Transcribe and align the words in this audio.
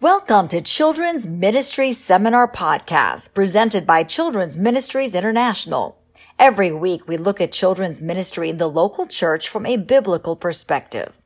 Welcome 0.00 0.46
to 0.48 0.60
Children's 0.60 1.26
Ministry 1.26 1.92
Seminar 1.92 2.46
Podcast, 2.46 3.34
presented 3.34 3.84
by 3.84 4.04
Children's 4.04 4.56
Ministries 4.56 5.12
International. 5.12 5.98
Every 6.38 6.70
week 6.70 7.08
we 7.08 7.16
look 7.16 7.40
at 7.40 7.50
children's 7.50 8.00
ministry 8.00 8.48
in 8.48 8.58
the 8.58 8.70
local 8.70 9.06
church 9.06 9.48
from 9.48 9.66
a 9.66 9.76
biblical 9.76 10.36
perspective. 10.36 11.16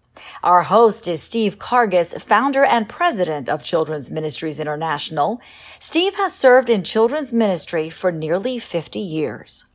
Our 0.42 0.62
host 0.62 1.06
is 1.06 1.22
Steve 1.22 1.58
Karges, 1.58 2.18
founder 2.22 2.64
and 2.64 2.88
president 2.88 3.46
of 3.46 3.62
Children's 3.62 4.10
Ministries 4.10 4.58
International. 4.58 5.38
Steve 5.78 6.14
has 6.14 6.34
served 6.34 6.70
in 6.70 6.82
children's 6.82 7.34
ministry 7.34 7.90
for 7.90 8.10
nearly 8.10 8.58
50 8.58 8.98
years. 8.98 9.66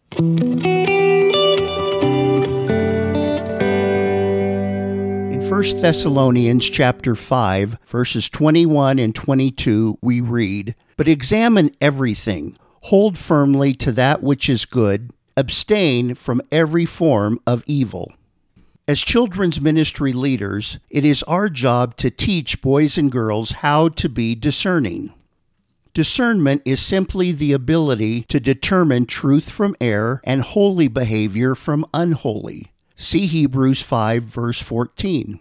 1 5.58 5.82
Thessalonians 5.82 6.70
chapter 6.70 7.16
5 7.16 7.80
verses 7.88 8.30
21 8.30 9.00
and 9.00 9.16
22 9.16 9.98
we 10.04 10.22
read, 10.22 10.76
"But 10.98 11.08
examine 11.08 11.72
everything, 11.82 12.56
hold 12.82 13.18
firmly 13.18 13.74
to 13.74 13.92
that 13.94 14.22
which 14.22 14.50
is 14.50 14.66
good, 14.66 15.10
abstain 15.36 16.14
from 16.14 16.44
every 16.52 16.86
form 16.86 17.40
of 17.48 17.64
evil." 17.66 18.14
As 18.88 19.00
children's 19.00 19.60
ministry 19.60 20.14
leaders, 20.14 20.78
it 20.92 21.04
is 21.04 21.24
our 21.24 21.50
job 21.50 21.98
to 21.98 22.12
teach 22.12 22.62
boys 22.62 22.96
and 22.96 23.12
girls 23.12 23.54
how 23.64 23.90
to 23.90 24.08
be 24.08 24.36
discerning. 24.36 25.12
Discernment 25.92 26.62
is 26.66 26.82
simply 26.82 27.32
the 27.32 27.52
ability 27.52 28.26
to 28.28 28.40
determine 28.40 29.08
truth 29.08 29.50
from 29.50 29.76
error 29.82 30.22
and 30.24 30.44
holy 30.44 30.88
behavior 30.88 31.56
from 31.56 31.84
unholy. 31.96 32.74
See 32.96 33.26
Hebrews 33.26 33.82
5, 33.82 34.24
verse 34.26 34.60
14. 34.60 35.40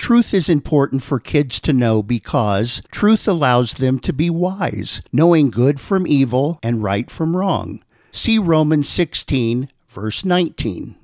Truth 0.00 0.32
is 0.32 0.48
important 0.48 1.02
for 1.02 1.20
kids 1.20 1.60
to 1.60 1.74
know 1.74 2.02
because 2.02 2.80
truth 2.90 3.28
allows 3.28 3.74
them 3.74 3.98
to 4.00 4.14
be 4.14 4.30
wise, 4.30 5.02
knowing 5.12 5.50
good 5.50 5.78
from 5.78 6.06
evil 6.06 6.58
and 6.62 6.82
right 6.82 7.10
from 7.10 7.36
wrong. 7.36 7.84
See 8.10 8.38
Romans 8.38 8.88
16, 8.88 9.68
verse 9.90 10.24
19. 10.24 10.96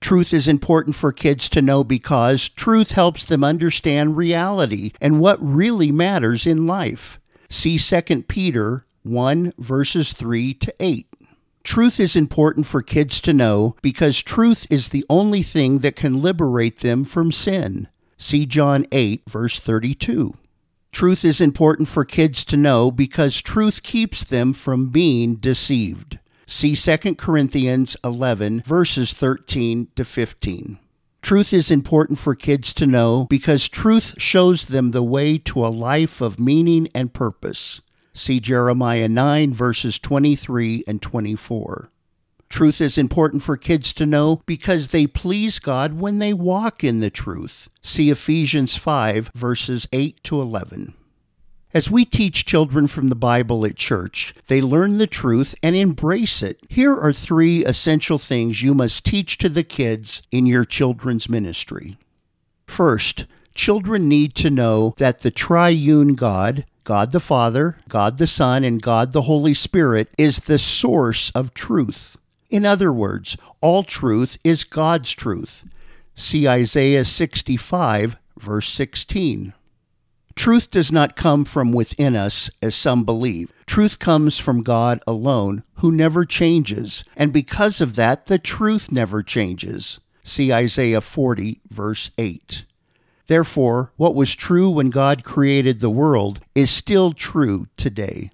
Truth 0.00 0.32
is 0.32 0.46
important 0.46 0.94
for 0.94 1.10
kids 1.12 1.48
to 1.48 1.60
know 1.60 1.82
because 1.82 2.48
truth 2.48 2.92
helps 2.92 3.24
them 3.24 3.42
understand 3.42 4.16
reality 4.16 4.92
and 5.00 5.20
what 5.20 5.44
really 5.44 5.90
matters 5.90 6.46
in 6.46 6.64
life. 6.64 7.18
See 7.50 7.76
2 7.76 8.22
Peter 8.22 8.86
1, 9.02 9.52
verses 9.58 10.12
3 10.12 10.54
to 10.54 10.72
8. 10.78 11.08
Truth 11.64 11.98
is 11.98 12.14
important 12.14 12.68
for 12.68 12.82
kids 12.82 13.20
to 13.22 13.32
know 13.32 13.74
because 13.82 14.22
truth 14.22 14.64
is 14.70 14.88
the 14.88 15.04
only 15.10 15.42
thing 15.42 15.80
that 15.80 15.96
can 15.96 16.22
liberate 16.22 16.80
them 16.80 17.04
from 17.04 17.32
sin. 17.32 17.88
See 18.24 18.46
John 18.46 18.86
8, 18.90 19.24
verse 19.28 19.58
32. 19.58 20.32
Truth 20.92 21.26
is 21.26 21.42
important 21.42 21.88
for 21.88 22.06
kids 22.06 22.42
to 22.46 22.56
know 22.56 22.90
because 22.90 23.42
truth 23.42 23.82
keeps 23.82 24.24
them 24.24 24.54
from 24.54 24.88
being 24.88 25.34
deceived. 25.34 26.18
See 26.46 26.74
2 26.74 27.16
Corinthians 27.16 27.98
11, 28.02 28.62
verses 28.62 29.12
13 29.12 29.88
to 29.96 30.06
15. 30.06 30.78
Truth 31.20 31.52
is 31.52 31.70
important 31.70 32.18
for 32.18 32.34
kids 32.34 32.72
to 32.72 32.86
know 32.86 33.26
because 33.28 33.68
truth 33.68 34.14
shows 34.16 34.64
them 34.64 34.92
the 34.92 35.02
way 35.02 35.36
to 35.36 35.62
a 35.62 35.68
life 35.68 36.22
of 36.22 36.40
meaning 36.40 36.88
and 36.94 37.12
purpose. 37.12 37.82
See 38.14 38.40
Jeremiah 38.40 39.06
9, 39.06 39.52
verses 39.52 39.98
23 39.98 40.84
and 40.86 41.02
24. 41.02 41.90
Truth 42.48 42.80
is 42.80 42.98
important 42.98 43.42
for 43.42 43.56
kids 43.56 43.92
to 43.94 44.06
know 44.06 44.42
because 44.46 44.88
they 44.88 45.06
please 45.06 45.58
God 45.58 45.98
when 45.98 46.18
they 46.18 46.32
walk 46.32 46.84
in 46.84 47.00
the 47.00 47.10
truth. 47.10 47.68
See 47.82 48.10
Ephesians 48.10 48.76
5, 48.76 49.30
verses 49.34 49.88
8 49.92 50.22
to 50.24 50.40
11. 50.40 50.94
As 51.74 51.90
we 51.90 52.04
teach 52.04 52.46
children 52.46 52.86
from 52.86 53.08
the 53.08 53.16
Bible 53.16 53.66
at 53.66 53.74
church, 53.74 54.32
they 54.46 54.62
learn 54.62 54.98
the 54.98 55.08
truth 55.08 55.56
and 55.60 55.74
embrace 55.74 56.40
it. 56.40 56.60
Here 56.68 56.94
are 56.94 57.12
three 57.12 57.64
essential 57.64 58.16
things 58.16 58.62
you 58.62 58.74
must 58.74 59.04
teach 59.04 59.38
to 59.38 59.48
the 59.48 59.64
kids 59.64 60.22
in 60.30 60.46
your 60.46 60.64
children's 60.64 61.28
ministry. 61.28 61.98
First, 62.68 63.26
children 63.54 64.08
need 64.08 64.36
to 64.36 64.50
know 64.50 64.94
that 64.98 65.22
the 65.22 65.32
triune 65.32 66.14
God, 66.14 66.64
God 66.84 67.10
the 67.10 67.18
Father, 67.18 67.78
God 67.88 68.18
the 68.18 68.28
Son, 68.28 68.62
and 68.62 68.80
God 68.80 69.12
the 69.12 69.22
Holy 69.22 69.54
Spirit 69.54 70.08
is 70.16 70.38
the 70.38 70.58
source 70.58 71.32
of 71.34 71.54
truth. 71.54 72.16
In 72.54 72.64
other 72.64 72.92
words, 72.92 73.36
all 73.60 73.82
truth 73.82 74.38
is 74.44 74.62
God's 74.62 75.10
truth. 75.10 75.64
See 76.14 76.46
Isaiah 76.46 77.04
65, 77.04 78.16
verse 78.38 78.68
16. 78.68 79.52
Truth 80.36 80.70
does 80.70 80.92
not 80.92 81.16
come 81.16 81.44
from 81.44 81.72
within 81.72 82.14
us, 82.14 82.50
as 82.62 82.76
some 82.76 83.02
believe. 83.02 83.52
Truth 83.66 83.98
comes 83.98 84.38
from 84.38 84.62
God 84.62 85.00
alone, 85.04 85.64
who 85.78 85.90
never 85.90 86.24
changes, 86.24 87.02
and 87.16 87.32
because 87.32 87.80
of 87.80 87.96
that, 87.96 88.26
the 88.26 88.38
truth 88.38 88.92
never 88.92 89.20
changes. 89.20 89.98
See 90.22 90.52
Isaiah 90.52 91.00
40, 91.00 91.60
verse 91.68 92.12
8. 92.18 92.66
Therefore, 93.26 93.90
what 93.96 94.14
was 94.14 94.32
true 94.32 94.70
when 94.70 94.90
God 94.90 95.24
created 95.24 95.80
the 95.80 95.90
world 95.90 96.38
is 96.54 96.70
still 96.70 97.10
true 97.14 97.66
today. 97.76 98.30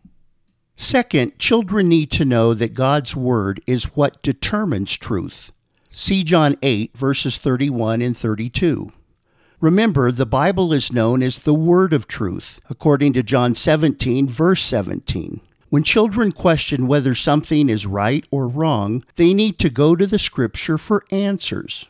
Second, 0.82 1.38
children 1.38 1.90
need 1.90 2.10
to 2.12 2.24
know 2.24 2.54
that 2.54 2.72
God's 2.72 3.14
Word 3.14 3.60
is 3.66 3.94
what 3.94 4.22
determines 4.22 4.96
truth. 4.96 5.52
See 5.90 6.24
John 6.24 6.56
8, 6.62 6.96
verses 6.96 7.36
31 7.36 8.00
and 8.00 8.16
32. 8.16 8.90
Remember, 9.60 10.10
the 10.10 10.24
Bible 10.24 10.72
is 10.72 10.90
known 10.90 11.22
as 11.22 11.40
the 11.40 11.52
Word 11.52 11.92
of 11.92 12.08
Truth, 12.08 12.60
according 12.70 13.12
to 13.12 13.22
John 13.22 13.54
17, 13.54 14.26
verse 14.26 14.62
17. 14.62 15.42
When 15.68 15.84
children 15.84 16.32
question 16.32 16.86
whether 16.86 17.14
something 17.14 17.68
is 17.68 17.84
right 17.84 18.24
or 18.30 18.48
wrong, 18.48 19.04
they 19.16 19.34
need 19.34 19.58
to 19.58 19.68
go 19.68 19.94
to 19.94 20.06
the 20.06 20.18
Scripture 20.18 20.78
for 20.78 21.04
answers. 21.10 21.88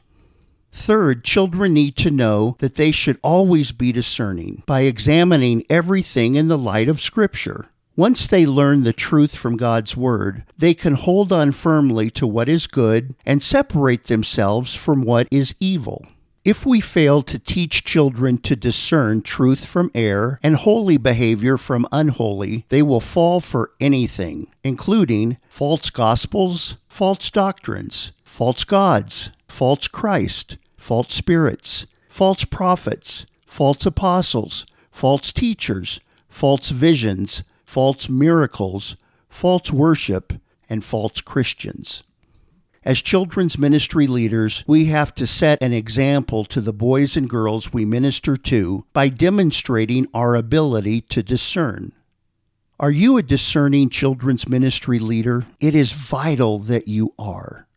Third, 0.72 1.22
children 1.22 1.72
need 1.75 1.95
to 1.99 2.11
know 2.11 2.57
that 2.59 2.75
they 2.75 2.91
should 2.91 3.21
always 3.22 3.71
be 3.71 3.93
discerning 3.93 4.65
by 4.67 4.81
examining 4.81 5.65
everything 5.71 6.34
in 6.34 6.49
the 6.49 6.59
light 6.59 6.89
of 6.89 7.01
Scripture. 7.01 7.70
Once 7.97 8.27
they 8.27 8.47
learn 8.47 8.83
the 8.83 8.93
truth 8.93 9.34
from 9.34 9.56
God's 9.56 9.97
Word, 9.97 10.45
they 10.56 10.75
can 10.75 10.95
hold 10.95 11.33
on 11.33 11.53
firmly 11.53 12.09
to 12.11 12.27
what 12.27 12.49
is 12.49 12.67
good 12.67 13.15
and 13.27 13.43
separate 13.43 14.05
themselves 14.05 14.75
from 14.75 15.03
what 15.03 15.27
is 15.31 15.55
evil. 15.61 16.06
If 16.43 16.65
we 16.65 16.81
fail 16.81 17.21
to 17.23 17.39
teach 17.39 17.84
children 17.84 18.39
to 18.39 18.56
discern 18.56 19.21
truth 19.21 19.67
from 19.67 19.91
error 19.95 20.41
and 20.43 20.56
holy 20.56 20.97
behavior 20.97 21.59
from 21.59 21.87
unholy, 21.93 22.65
they 22.71 22.83
will 22.83 23.01
fall 23.01 23.41
for 23.41 23.73
anything, 23.78 24.51
including 24.65 25.37
false 25.49 25.91
gospels, 25.91 26.77
false 26.89 27.28
doctrines, 27.28 28.12
false 28.25 28.65
gods, 28.65 29.31
false 29.49 29.87
Christ, 29.87 30.57
false 30.78 31.12
spirits, 31.12 31.84
false 32.09 32.45
prophets, 32.47 33.27
false 33.47 33.84
apostles, 33.84 34.65
false 34.91 35.33
teachers, 35.33 36.01
false 36.31 36.71
visions, 36.71 37.43
false 37.71 38.09
miracles, 38.09 38.97
false 39.29 39.71
worship, 39.71 40.33
and 40.69 40.85
false 40.85 41.21
Christians. 41.21 42.03
As 42.83 43.01
children's 43.01 43.59
ministry 43.59 44.09
leaders, 44.09 44.65
we 44.67 44.87
have 44.87 45.15
to 45.15 45.25
set 45.25 45.63
an 45.63 45.73
example 45.73 46.45
to 46.47 46.61
the 46.61 46.73
boys 46.73 47.17
and 47.17 47.31
girls 47.31 47.73
we 47.73 47.85
minister 47.85 48.37
to 48.37 48.87
by 48.93 49.09
demonstrating 49.09 50.09
our 50.13 50.35
ability 50.35 51.01
to 51.03 51.23
discern. 51.23 51.93
Are 52.81 52.91
you 52.91 53.17
a 53.17 53.23
discerning 53.23 53.89
children's 53.89 54.49
ministry 54.49 54.99
leader? 54.99 55.47
It 55.61 55.77
is 55.77 55.93
vital 55.93 56.59
that 56.61 56.89
you 56.89 57.15
are. 57.21 57.69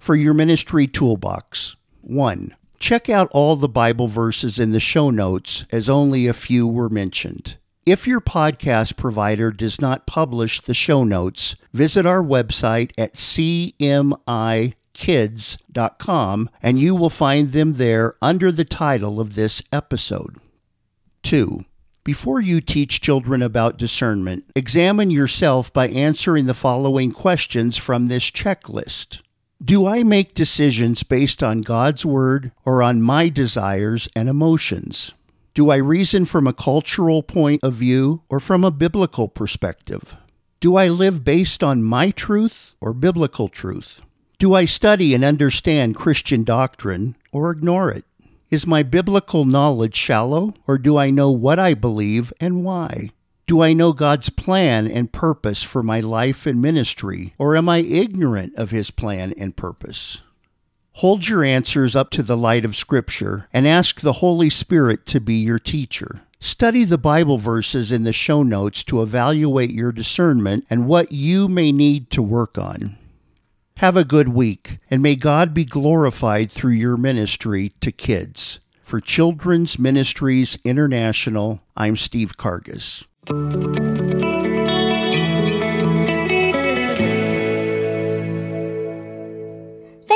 For 0.00 0.14
your 0.14 0.32
ministry 0.32 0.86
toolbox, 0.86 1.76
1. 2.00 2.56
Check 2.78 3.10
out 3.10 3.28
all 3.32 3.56
the 3.56 3.68
Bible 3.68 4.08
verses 4.08 4.58
in 4.58 4.72
the 4.72 4.80
show 4.80 5.10
notes, 5.10 5.66
as 5.70 5.90
only 5.90 6.26
a 6.26 6.32
few 6.32 6.66
were 6.66 6.88
mentioned. 6.88 7.58
If 7.86 8.06
your 8.06 8.22
podcast 8.22 8.96
provider 8.96 9.50
does 9.50 9.78
not 9.78 10.06
publish 10.06 10.58
the 10.58 10.72
show 10.72 11.04
notes, 11.04 11.54
visit 11.74 12.06
our 12.06 12.22
website 12.22 12.92
at 12.96 13.12
cmikids.com 13.12 14.10
and 16.62 16.78
you 16.78 16.94
will 16.94 17.10
find 17.10 17.52
them 17.52 17.74
there 17.74 18.14
under 18.22 18.50
the 18.50 18.64
title 18.64 19.20
of 19.20 19.34
this 19.34 19.62
episode. 19.70 20.38
2. 21.24 21.66
Before 22.04 22.40
you 22.40 22.62
teach 22.62 23.02
children 23.02 23.42
about 23.42 23.76
discernment, 23.76 24.44
examine 24.56 25.10
yourself 25.10 25.70
by 25.70 25.88
answering 25.88 26.46
the 26.46 26.54
following 26.54 27.12
questions 27.12 27.76
from 27.76 28.06
this 28.06 28.30
checklist. 28.30 29.20
Do 29.62 29.86
I 29.86 30.02
make 30.02 30.32
decisions 30.32 31.02
based 31.02 31.42
on 31.42 31.60
God's 31.60 32.06
Word 32.06 32.52
or 32.64 32.82
on 32.82 33.02
my 33.02 33.28
desires 33.28 34.08
and 34.16 34.30
emotions? 34.30 35.12
Do 35.54 35.70
I 35.70 35.76
reason 35.76 36.24
from 36.24 36.48
a 36.48 36.52
cultural 36.52 37.22
point 37.22 37.62
of 37.62 37.74
view 37.74 38.22
or 38.28 38.40
from 38.40 38.64
a 38.64 38.72
biblical 38.72 39.28
perspective? 39.28 40.16
Do 40.58 40.74
I 40.74 40.88
live 40.88 41.22
based 41.22 41.62
on 41.62 41.84
my 41.84 42.10
truth 42.10 42.72
or 42.80 42.92
biblical 42.92 43.46
truth? 43.46 44.00
Do 44.40 44.54
I 44.54 44.64
study 44.64 45.14
and 45.14 45.22
understand 45.22 45.94
Christian 45.94 46.42
doctrine 46.42 47.16
or 47.30 47.52
ignore 47.52 47.88
it? 47.92 48.04
Is 48.50 48.66
my 48.66 48.82
biblical 48.82 49.44
knowledge 49.44 49.94
shallow, 49.94 50.54
or 50.66 50.76
do 50.76 50.96
I 50.96 51.10
know 51.10 51.30
what 51.30 51.60
I 51.60 51.74
believe 51.74 52.32
and 52.40 52.64
why? 52.64 53.10
Do 53.46 53.62
I 53.62 53.74
know 53.74 53.92
God's 53.92 54.30
plan 54.30 54.88
and 54.88 55.12
purpose 55.12 55.62
for 55.62 55.84
my 55.84 56.00
life 56.00 56.46
and 56.46 56.60
ministry, 56.60 57.32
or 57.38 57.56
am 57.56 57.68
I 57.68 57.78
ignorant 57.78 58.56
of 58.56 58.72
His 58.72 58.90
plan 58.90 59.32
and 59.38 59.56
purpose? 59.56 60.20
Hold 60.98 61.26
your 61.26 61.42
answers 61.42 61.96
up 61.96 62.10
to 62.10 62.22
the 62.22 62.36
light 62.36 62.64
of 62.64 62.76
Scripture 62.76 63.48
and 63.52 63.66
ask 63.66 64.00
the 64.00 64.14
Holy 64.14 64.48
Spirit 64.48 65.06
to 65.06 65.18
be 65.18 65.34
your 65.34 65.58
teacher. 65.58 66.22
Study 66.38 66.84
the 66.84 66.96
Bible 66.98 67.36
verses 67.36 67.90
in 67.90 68.04
the 68.04 68.12
show 68.12 68.44
notes 68.44 68.84
to 68.84 69.02
evaluate 69.02 69.72
your 69.72 69.90
discernment 69.90 70.64
and 70.70 70.86
what 70.86 71.10
you 71.10 71.48
may 71.48 71.72
need 71.72 72.10
to 72.10 72.22
work 72.22 72.56
on. 72.56 72.96
Have 73.78 73.96
a 73.96 74.04
good 74.04 74.28
week, 74.28 74.78
and 74.88 75.02
may 75.02 75.16
God 75.16 75.52
be 75.52 75.64
glorified 75.64 76.52
through 76.52 76.74
your 76.74 76.96
ministry 76.96 77.72
to 77.80 77.90
kids. 77.90 78.60
For 78.84 79.00
Children's 79.00 79.80
Ministries 79.80 80.58
International, 80.62 81.60
I'm 81.76 81.96
Steve 81.96 82.36
Karges. 82.36 83.04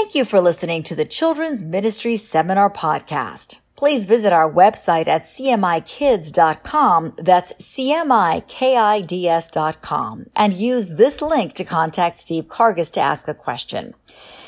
Thank 0.08 0.14
you 0.14 0.24
for 0.24 0.40
listening 0.40 0.82
to 0.84 0.94
the 0.94 1.04
Children's 1.04 1.62
Ministry 1.62 2.16
Seminar 2.16 2.70
Podcast 2.70 3.58
please 3.78 4.04
visit 4.06 4.32
our 4.32 4.50
website 4.50 5.06
at 5.06 5.22
cmikids.com. 5.22 7.12
That's 7.16 7.52
C-M-I-K-I-D-S.com 7.64 10.26
and 10.34 10.52
use 10.52 10.88
this 10.88 11.22
link 11.22 11.52
to 11.52 11.64
contact 11.64 12.16
Steve 12.16 12.48
Karges 12.48 12.90
to 12.92 13.00
ask 13.00 13.28
a 13.28 13.34
question. 13.34 13.94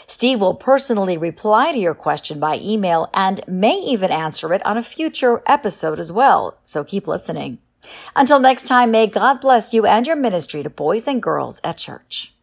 Steve 0.08 0.40
will 0.40 0.56
personally 0.56 1.16
reply 1.16 1.70
to 1.70 1.78
your 1.78 1.94
question 1.94 2.40
by 2.40 2.58
email 2.60 3.08
and 3.14 3.40
may 3.46 3.76
even 3.76 4.10
answer 4.10 4.52
it 4.52 4.66
on 4.66 4.76
a 4.76 4.82
future 4.82 5.44
episode 5.46 6.00
as 6.00 6.10
well. 6.10 6.58
So 6.64 6.82
keep 6.82 7.06
listening. 7.06 7.58
Until 8.16 8.40
next 8.40 8.66
time, 8.66 8.90
may 8.90 9.06
God 9.06 9.40
bless 9.40 9.72
you 9.72 9.86
and 9.86 10.08
your 10.08 10.16
ministry 10.16 10.64
to 10.64 10.70
boys 10.70 11.06
and 11.06 11.22
girls 11.22 11.60
at 11.62 11.76
church. 11.76 12.34